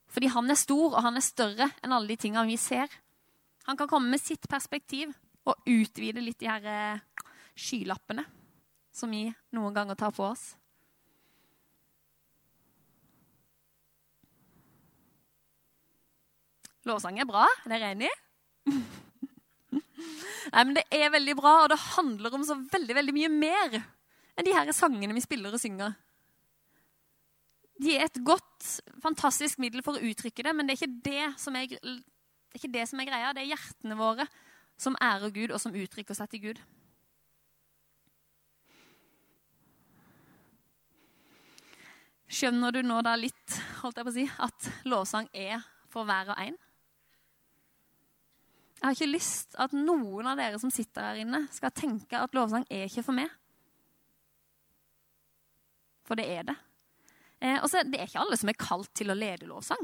[0.10, 2.92] Fordi han er stor, og han er større enn alle de tingene vi ser.
[3.68, 5.12] Han kan komme med sitt perspektiv
[5.50, 7.26] og utvide litt de her eh,
[7.58, 8.26] skylappene
[8.96, 10.54] som vi noen ganger tar på oss.
[16.88, 17.46] Lovsang er bra.
[17.66, 18.12] Er dere enig?
[20.54, 23.82] Nei, men Det er veldig bra, og det handler om så veldig veldig mye mer
[24.40, 25.98] enn de her sangene vi spiller og synger.
[27.80, 31.28] De er et godt, fantastisk middel for å uttrykke det, men det er ikke det
[31.40, 31.76] som er,
[32.50, 33.34] det er, ikke det som er greia.
[33.34, 34.26] Det er hjertene våre
[34.80, 36.62] som ærer Gud, og som uttrykker seg til Gud.
[42.30, 45.62] Skjønner du nå da litt holdt jeg på å si, at lovsang er
[45.94, 46.58] for hver og en?
[48.80, 52.36] Jeg har ikke lyst at noen av dere som sitter her inne, skal tenke at
[52.38, 53.30] lovsang er ikke for meg.
[56.08, 56.56] For det er det.
[57.42, 59.84] Eh, også, Det er ikke alle som er kalt til å lede lovsang.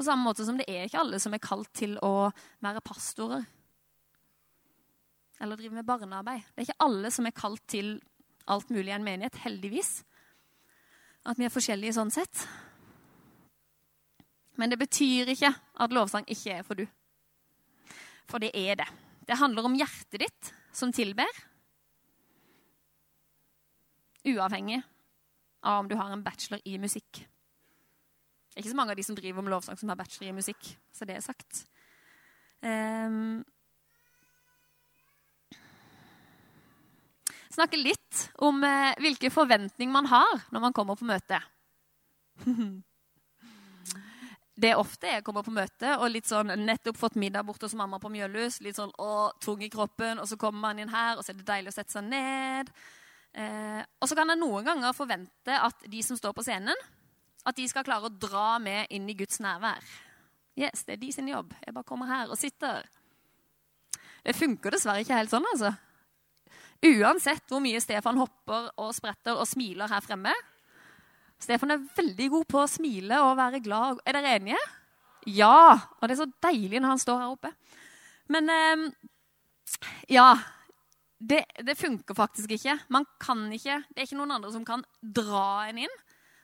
[0.00, 2.30] På samme måte som det er ikke alle som er kalt til å
[2.64, 3.42] være pastorer.
[5.44, 6.46] Eller drive med barnearbeid.
[6.54, 7.90] Det er ikke alle som er kalt til
[8.48, 9.90] alt mulig i en menighet, heldigvis.
[11.28, 12.46] At vi er forskjellige sånn sett.
[14.56, 16.86] Men det betyr ikke at lovsang ikke er for du.
[18.24, 18.88] For det er det.
[19.28, 21.28] Det handler om hjertet ditt som tilber.
[24.24, 24.80] Uavhengig
[25.60, 27.26] av om du har en bachelor i musikk.
[28.60, 30.74] Ikke så mange av de som driver med lovsang, som har bachelor i musikk.
[30.92, 31.64] Så det er sagt.
[32.60, 33.40] Um,
[37.48, 41.40] snakke litt om eh, hvilke forventninger man har når man kommer på møte.
[44.60, 47.72] Det er ofte jeg kommer på møte og litt sånn, nettopp fått middag borte hos
[47.78, 48.58] mamma på Mjølhus.
[48.60, 51.38] Litt sånn å, tung i kroppen, og så kommer man inn her, og så er
[51.38, 52.68] det deilig å sette seg ned.
[53.40, 56.76] Eh, og så kan jeg noen ganger forvente at de som står på scenen,
[57.46, 59.84] at de skal klare å dra med inn i Guds nærvær.
[60.58, 61.54] Yes, det er de sin jobb.
[61.64, 62.84] Jeg bare kommer her og sitter.
[64.24, 65.72] Det funker dessverre ikke helt sånn, altså.
[66.84, 70.34] Uansett hvor mye Stefan hopper og spretter og smiler her fremme,
[71.40, 74.00] Stefan er veldig god på å smile og være glad.
[74.04, 74.60] Er dere enige?
[75.28, 75.72] Ja.
[75.96, 77.52] Og det er så deilig når han står her oppe.
[78.32, 78.82] Men eh,
[80.12, 80.34] ja.
[81.20, 82.78] Det, det, funker faktisk ikke.
[82.88, 83.82] Man kan ikke.
[83.88, 85.98] Det er ikke noen andre som kan dra en inn.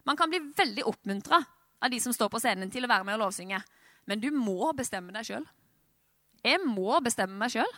[0.06, 1.40] Man kan bli veldig oppmuntra
[1.82, 3.58] av de som står på scenen til å være med og lovsynge.
[4.06, 5.46] Men du må bestemme deg sjøl.
[6.46, 7.72] Jeg må bestemme meg sjøl.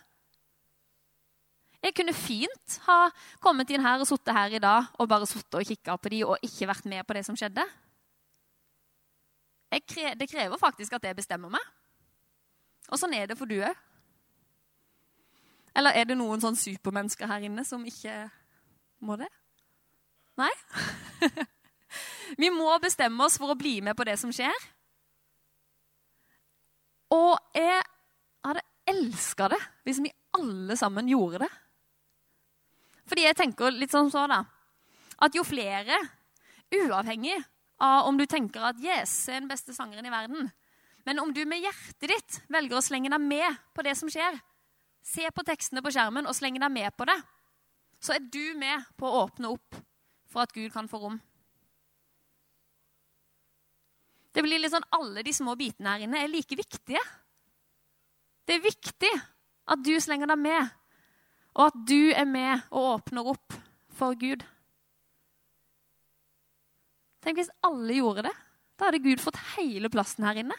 [1.79, 2.99] Jeg kunne fint ha
[3.41, 6.25] kommet inn her og sittet her i dag og bare sittet og kikka på de
[6.27, 7.65] og ikke vært med på det som skjedde.
[9.89, 11.65] Kre det krever faktisk at jeg bestemmer meg.
[12.89, 13.85] Og sånn er det for du òg.
[15.79, 18.25] Eller er det noen sånn supermennesker her inne som ikke
[19.05, 19.29] må det?
[20.41, 20.51] Nei?
[22.43, 24.67] vi må bestemme oss for å bli med på det som skjer.
[27.15, 27.81] Og jeg
[28.45, 31.51] hadde elska det hvis vi alle sammen gjorde det.
[33.09, 34.43] Fordi jeg tenker litt sånn så, da.
[35.25, 35.97] At jo flere,
[36.69, 37.39] uavhengig
[37.83, 40.51] av om du tenker at yes er den beste sangeren i verden,
[41.09, 44.37] men om du med hjertet ditt velger å slenge deg med på det som skjer,
[45.01, 47.17] se på tekstene på skjermen og slenge deg med på det,
[48.03, 49.79] så er du med på å åpne opp
[50.29, 51.17] for at Gud kan få rom.
[54.39, 57.03] Det blir litt sånn Alle de små bitene her inne er like viktige.
[58.47, 59.11] Det er viktig
[59.69, 60.77] at du slenger deg med
[61.59, 63.57] og at du er med og åpner opp
[63.99, 64.45] for Gud.
[67.25, 68.35] Tenk hvis alle gjorde det.
[68.79, 70.55] Da hadde Gud fått hele plassen her inne.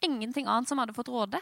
[0.00, 1.40] Ingenting annet som hadde fått råde.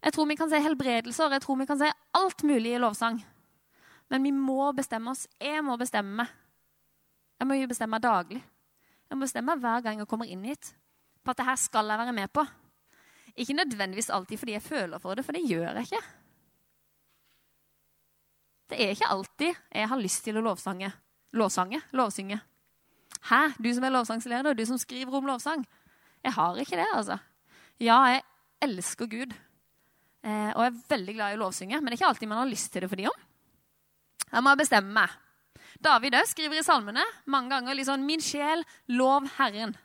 [0.00, 3.20] Jeg tror vi kan se helbredelser, jeg tror vi kan se alt mulig i lovsang.
[4.08, 5.26] Men vi må bestemme oss.
[5.42, 6.32] Jeg må bestemme meg.
[7.38, 8.40] Jeg må jo bestemme meg daglig.
[9.08, 10.72] Jeg må bestemme meg hver gang jeg kommer inn hit
[11.24, 12.44] på at det her skal jeg være med på.
[13.38, 16.02] Ikke nødvendigvis alltid fordi jeg føler for det, for det gjør jeg ikke.
[18.68, 20.90] Det er ikke alltid jeg har lyst til å lovsange.
[21.32, 21.80] Lovsange?
[21.96, 22.40] Lovsynge.
[23.28, 23.40] Hæ?
[23.58, 25.64] Du som er lovsangsleder, du som skriver om lovsang.
[26.24, 27.18] Jeg har ikke det, altså.
[27.80, 28.22] Ja, jeg
[28.64, 29.32] elsker Gud.
[30.24, 32.42] Eh, og jeg er veldig glad i å lovsynge, men det er ikke alltid man
[32.42, 33.24] har lyst til det for de om.
[34.28, 35.14] Jeg må bestemme meg.
[35.80, 39.76] David òg skriver i salmene mange ganger liksom 'Min sjel, lov Herren'.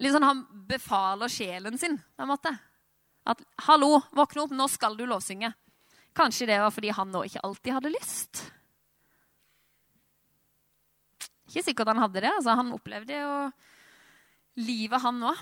[0.00, 2.58] Sånn Han befaler sjelen sin på en måte.
[3.26, 5.54] At 'hallo, våkne opp, nå skal du lovsynge'.
[6.14, 8.50] Kanskje det var fordi han nå ikke alltid hadde lyst.
[11.48, 12.30] Ikke sikkert han hadde det.
[12.30, 13.52] altså Han opplevde jo
[14.56, 15.38] livet, han òg.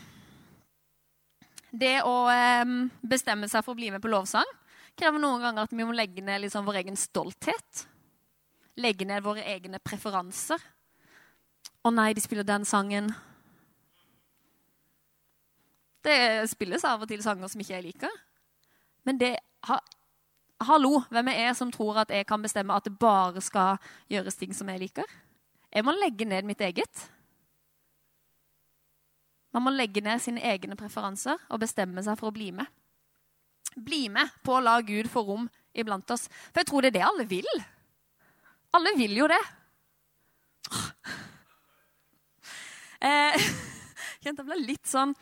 [1.70, 2.64] Det å eh,
[3.02, 4.46] bestemme seg for å bli med på lovsang
[4.98, 7.84] krever noen ganger at vi må legge ned liksom vår egen stolthet.
[8.78, 10.62] Legge ned våre egne preferanser.
[11.82, 13.10] Å nei, de spiller den sangen.
[16.06, 18.18] Det spilles av og til sanger som ikke jeg liker.
[19.06, 19.34] Men det
[19.66, 19.80] ha,
[20.66, 23.78] Hallo, hvem er jeg som tror at jeg kan bestemme at det bare skal
[24.10, 25.06] gjøres ting som jeg liker?
[25.70, 27.04] Jeg må legge ned mitt eget.
[29.54, 32.66] Man må legge ned sine egne preferanser og bestemme seg for å bli med.
[33.78, 35.46] Bli med på å la Gud få rom
[35.78, 36.26] iblant oss.
[36.50, 37.50] For jeg tror det er det alle vil.
[38.76, 39.40] Alle vil jo det.
[43.00, 43.48] Eh,
[44.22, 45.12] kjente jeg ble litt sånn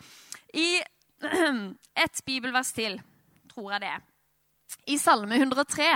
[0.56, 0.80] I
[2.04, 2.96] et bibelvers til,
[3.52, 4.04] tror jeg det er
[4.86, 5.86] i Salme 103.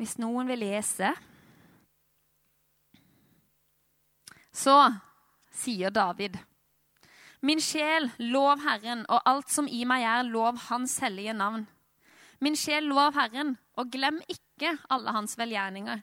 [0.00, 1.10] Hvis noen vil lese
[4.56, 4.76] Så
[5.52, 6.38] sier David
[7.44, 11.62] Min sjel, lov Herren, og alt som i meg er, lov Hans hellige navn.
[12.44, 16.02] Min sjel, lov Herren, Og glem ikke alle hans velgjerninger.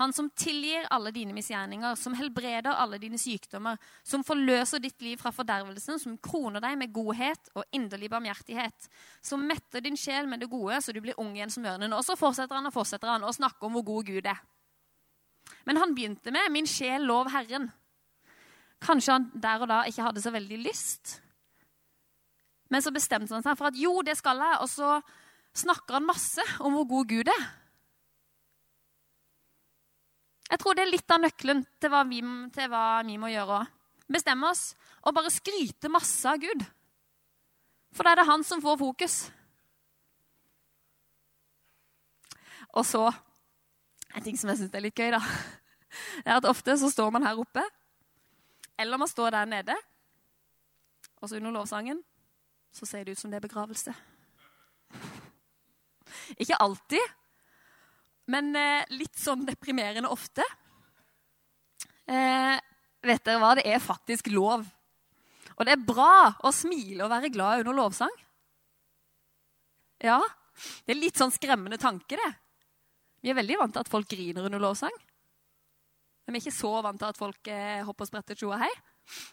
[0.00, 5.20] Han som tilgir alle dine misgjerninger, som helbreder alle dine sykdommer, som forløser ditt liv
[5.20, 8.88] fra fordervelsen, som kroner deg med godhet og inderlig barmhjertighet,
[9.20, 11.92] som metter din sjel med det gode, så du blir ung igjen som ørnen.
[11.92, 14.40] Og så fortsetter han og fortsetter han å snakke om hvor god Gud er.
[15.66, 17.70] Men han begynte med 'Min sjel, lov Herren'.
[18.80, 21.20] Kanskje han der og da ikke hadde så veldig lyst.
[22.70, 24.58] Men så bestemte han seg for at jo, det skal jeg.
[24.64, 25.00] Og så
[25.56, 27.44] snakker han masse om hvor god Gud er.
[30.52, 32.20] Jeg tror det er litt av nøkkelen til hva vi,
[32.52, 33.76] til hva vi må gjøre òg.
[34.12, 36.64] Bestemme oss og bare skryte masse av Gud.
[37.96, 39.16] For da er det han som får fokus.
[42.72, 43.06] Og så
[44.12, 45.20] en ting som jeg syns er litt gøy, da.
[45.22, 47.64] Det er at ofte så står man her oppe,
[48.80, 49.76] eller man står der nede,
[51.20, 52.00] og så under lovsangen
[52.72, 53.92] så ser det ut som det er begravelse.
[56.40, 57.02] Ikke alltid,
[58.32, 60.44] men eh, litt sånn deprimerende ofte.
[62.06, 62.56] Eh,
[63.02, 63.54] vet dere hva?
[63.58, 64.64] Det er faktisk lov.
[65.56, 68.14] Og det er bra å smile og være glad under lovsang.
[70.02, 70.18] Ja,
[70.86, 72.30] det er litt sånn skremmende tanke, det.
[73.22, 74.94] Vi er veldig vant til at folk griner under lovsang.
[76.24, 78.62] Men vi er ikke så vant til at folk eh, hopper og spretter tjo og
[78.62, 78.70] hei.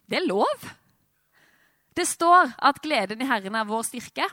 [0.10, 0.70] Det er lov.
[1.98, 4.28] Det står at gleden i Herren er vår styrke.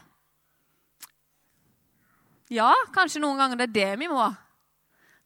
[2.53, 4.27] Ja, kanskje noen ganger det er det vi må.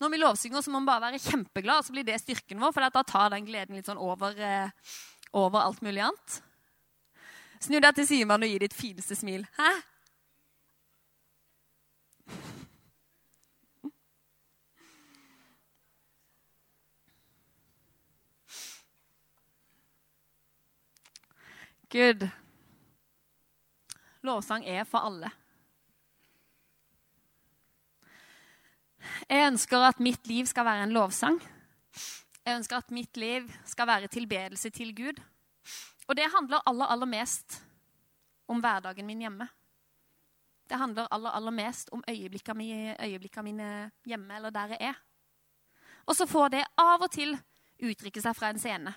[0.00, 2.72] Når vi lovsynger, så må vi bare være kjempeglade, så blir det styrken vår.
[2.72, 4.70] For da tar den gleden litt sånn over, eh,
[5.36, 6.40] over alt mulig annet.
[7.60, 9.44] Snu deg til Simon og gi ditt fineste smil.
[9.58, 9.70] Hæ?
[21.90, 22.28] Gud.
[24.22, 25.32] Lovsang er for alle.
[29.30, 31.36] Jeg ønsker at mitt liv skal være en lovsang.
[32.42, 35.20] Jeg ønsker at mitt liv skal være tilbedelse til Gud.
[36.08, 37.60] Og det handler aller, aller mest
[38.50, 39.46] om hverdagen min hjemme.
[40.66, 44.98] Det handler aller, aller mest om øyeblikkene mine, øyeblikkene mine hjemme eller der jeg er.
[46.06, 47.38] Og så får det av og til
[47.86, 48.94] uttrykke seg fra en scene.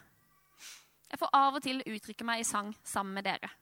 [1.12, 3.54] Jeg får av og til uttrykke meg i sang sammen med dere.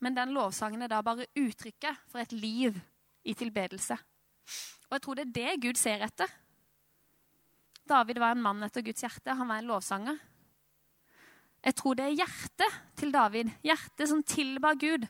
[0.00, 2.80] Men den lovsangen er da bare uttrykket for et liv
[3.24, 4.00] i tilbedelse.
[4.86, 6.30] Og jeg tror det er det Gud ser etter.
[7.86, 9.34] David var en mann etter Guds hjerte.
[9.34, 10.18] Han var en lovsanger.
[11.66, 15.06] Jeg tror det er hjertet til David, hjertet som tilba Gud,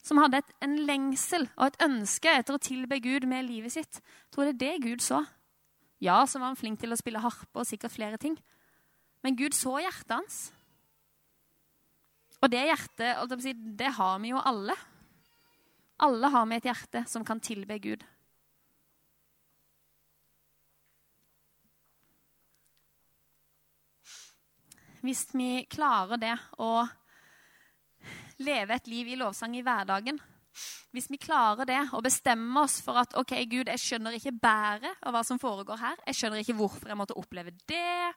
[0.00, 4.00] som hadde et, en lengsel og et ønske etter å tilbe Gud med livet sitt.
[4.00, 5.20] Jeg tror det er det Gud så.
[6.00, 8.38] Ja, så var han flink til å spille harpe og sikkert flere ting.
[9.20, 10.38] Men Gud så hjertet hans.
[12.40, 13.36] Og det hjertet,
[13.76, 14.76] det har vi jo alle.
[16.00, 18.06] Alle har vi et hjerte som kan tilbe Gud.
[25.00, 26.84] Hvis vi klarer det å
[28.44, 30.18] leve et liv i lovsang i hverdagen,
[30.90, 35.06] hvis vi klarer det å bestemme oss for at ok, Gud, jeg skjønner ikke bæret
[35.06, 38.10] av hva som foregår her, jeg skjønner ikke hvorfor jeg måtte oppleve det,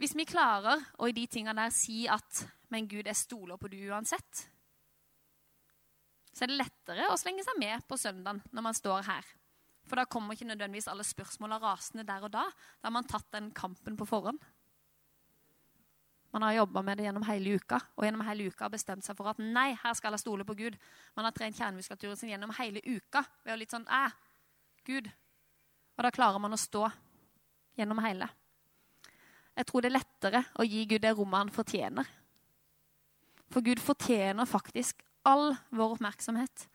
[0.00, 3.68] hvis vi klarer å i de tingene der si at 'men Gud, jeg stoler på
[3.68, 4.46] du uansett',
[6.32, 9.24] så er det lettere å slenge seg med på søndagen når man står her.
[9.88, 12.44] For da kommer ikke nødvendigvis alle spørsmåla rasende der og da.
[12.80, 14.38] Da har man tatt den kampen på forhånd.
[16.30, 19.16] Man har jobba med det gjennom hele uka og gjennom hele uka har bestemt seg
[19.18, 20.76] for at nei, her skal jeg stole på Gud.
[21.16, 24.04] Man har trent kjernemuskulaturen sin gjennom hele uka ved å litt sånn æ,
[24.86, 25.10] Gud.
[25.98, 26.86] Og da klarer man å stå
[27.80, 28.30] gjennom hele.
[29.58, 32.06] Jeg tror det er lettere å gi Gud det rommet han fortjener.
[33.50, 36.68] For Gud fortjener faktisk all vår oppmerksomhet.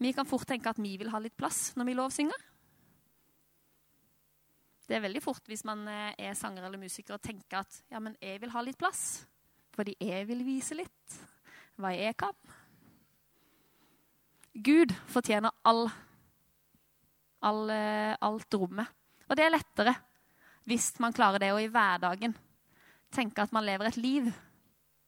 [0.00, 2.46] Vi kan fort tenke at vi vil ha litt plass når vi lovsynger.
[4.90, 8.00] Det er veldig fort hvis man eh, er sanger eller musiker og tenker at ja,
[8.02, 9.22] men jeg vil ha litt plass.
[9.70, 11.18] Fordi jeg vil vise litt
[11.78, 12.34] hva jeg kan.
[14.50, 15.84] Gud fortjener all,
[17.46, 18.90] all, eh, alt rommet.
[19.30, 19.94] Og det er lettere
[20.66, 22.34] hvis man klarer det, og i hverdagen
[23.14, 24.26] tenke at man lever et liv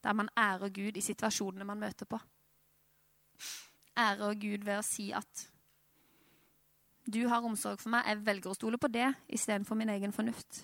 [0.03, 2.23] der man ærer Gud i situasjonene man møter på.
[3.99, 5.49] Ærer Gud ved å si at
[7.05, 10.63] du har omsorg for meg, jeg velger å stole på det istedenfor min egen fornuft.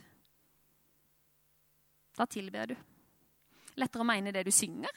[2.19, 2.77] Da tilber du.
[3.79, 4.93] Lettere å mene det du synger.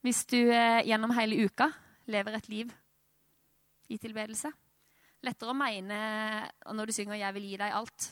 [0.00, 1.68] Hvis du eh, gjennom hele uka
[2.08, 2.72] lever et liv
[3.92, 4.52] i tilbedelse
[5.26, 6.00] lettere å mene
[6.72, 8.10] når du synger 'Jeg vil gi deg alt'.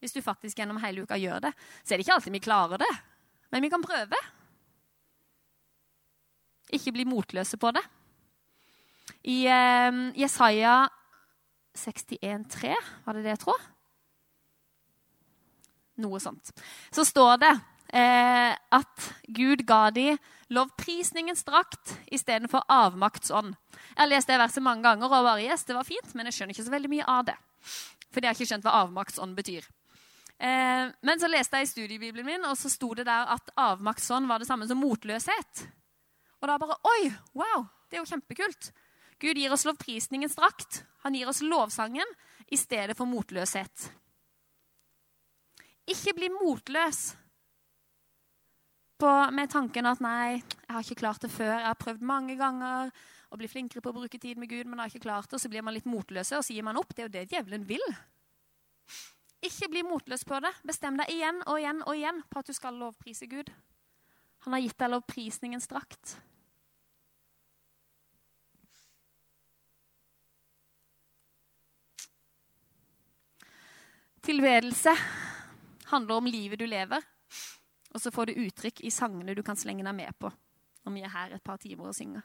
[0.00, 1.52] Hvis du faktisk gjennom hele uka gjør det,
[1.84, 2.92] så er det ikke alltid vi klarer det.
[3.52, 4.18] Men vi kan prøve.
[6.72, 7.82] Ikke bli motløse på det.
[9.22, 10.88] I eh, Jesaja
[11.78, 13.68] 61,3, var det det jeg tror?
[16.02, 16.52] Noe sånt.
[16.92, 17.52] Så står det
[17.96, 20.14] eh, at Gud ga de
[20.52, 23.54] lovprisningens drakt istedenfor avmaktsånd.
[23.92, 26.38] Jeg har lest det verset mange ganger og bare yes, det var fint, men jeg
[26.38, 27.38] skjønner ikke så veldig mye av det.
[28.12, 29.68] Fordi jeg har ikke skjønt hva avmaktsånd betyr.
[30.42, 34.28] Eh, men så leste jeg i studiebibelen min, og så sto det der at avmaktsånd
[34.28, 35.66] var det samme som motløshet.
[36.42, 37.12] Og da bare Oi!
[37.38, 37.68] Wow!
[37.88, 38.72] Det er jo kjempekult.
[39.22, 40.82] Gud gir oss lovprisningens drakt.
[41.06, 42.08] Han gir oss lovsangen
[42.50, 43.88] i stedet for motløshet.
[45.90, 47.12] Ikke bli motløs
[49.02, 51.56] med tanken at nei, jeg har ikke klart det før.
[51.56, 52.92] Jeg har prøvd mange ganger
[53.32, 55.38] å bli flinkere på å bruke tid med Gud, men jeg har ikke klart det.
[55.38, 56.92] Og så blir man litt motløse, og så gir man opp.
[56.94, 57.82] Det er jo det djevelen vil.
[59.42, 60.52] Ikke bli motløs på det.
[60.68, 63.50] Bestem deg igjen og igjen og igjen på at du skal lovprise Gud.
[64.46, 66.16] Han har gitt deg lovprisningens drakt.
[74.22, 74.92] Tilbedelse
[75.90, 77.02] handler om livet du lever,
[77.90, 80.30] og så får du uttrykk i sangene du kan slenge deg med på
[80.82, 82.22] når vi er her et par timer og synger.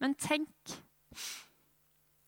[0.00, 0.76] Men tenk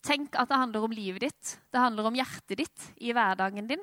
[0.08, 1.50] Tenk at det handler om livet ditt.
[1.68, 3.82] Det handler om hjertet ditt i hverdagen din.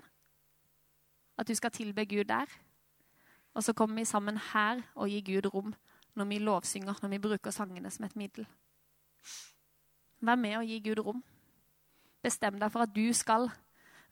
[1.37, 2.49] At du skal tilbe Gud der.
[3.53, 5.75] Og så kommer vi sammen her og gir Gud rom
[6.15, 8.47] når vi lovsynger, når vi bruker sangene som et middel.
[10.23, 11.21] Vær med og gi Gud rom.
[12.23, 13.51] Bestem deg for at du skal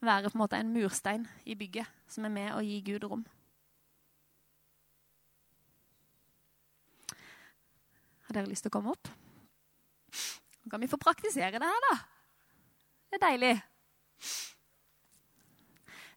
[0.06, 3.24] være på en måte en murstein i bygget som er med og gi Gud rom.
[8.24, 9.10] Har dere lyst til å komme opp?
[10.64, 11.94] Nå kan vi få praktisere det her, da.
[13.10, 13.54] Det er deilig.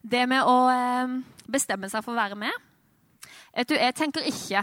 [0.02, 1.14] Det med å eh,
[1.50, 2.54] bestemme seg for å være med
[3.50, 4.62] Vet du, Jeg tenker ikke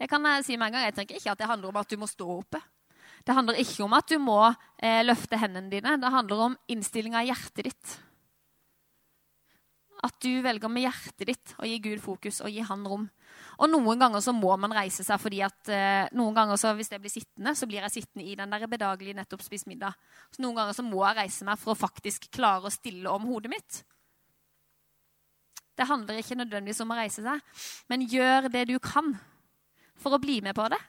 [0.00, 1.90] Jeg kan eh, si med en gang, jeg tenker ikke at det handler om at
[1.90, 2.62] du må stå oppe.
[3.26, 4.38] Det handler ikke om at du må
[4.80, 5.96] eh, løfte hendene dine.
[6.00, 7.96] Det handler om innstillinga i hjertet ditt.
[10.00, 13.06] At du velger med hjertet ditt å gi Gud fokus og gi Han rom.
[13.60, 16.90] Og noen ganger så må man reise seg fordi at eh, noen ganger så hvis
[16.94, 19.98] jeg blir sittende, så blir jeg sittende i den der bedagelige nettopp spist middag.
[20.32, 23.28] Så noen ganger så må jeg reise meg for å faktisk klare å stille om
[23.28, 23.82] hodet mitt.
[25.76, 27.44] Det handler ikke nødvendigvis om å reise seg,
[27.88, 29.14] men gjør det du kan
[30.00, 30.80] for å bli med på det.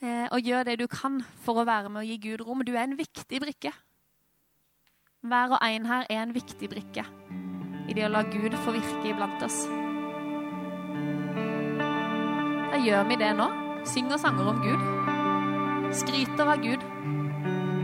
[0.00, 2.64] Eh, og gjør det du kan for å være med og gi Gud rom.
[2.64, 3.72] Du er en viktig brikke.
[5.20, 7.04] Hver og en her er en viktig brikke
[7.90, 9.64] i det å la Gud få virke iblant oss.
[12.70, 13.50] Da gjør vi det nå.
[13.90, 14.86] Synger sanger om Gud.
[16.00, 16.86] Skryter av Gud.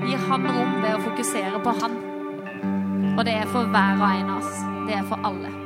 [0.07, 2.01] Gir Han rom ved å fokusere på Han.
[3.17, 4.67] Og det er for hver og en av oss.
[4.87, 5.66] Det er for alle.